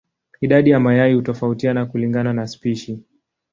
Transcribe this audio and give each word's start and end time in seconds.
Idadi 0.41 0.69
ya 0.69 0.79
mayai 0.79 1.13
hutofautiana 1.13 1.85
kulingana 1.85 2.33
na 2.33 2.47
spishi. 2.47 2.99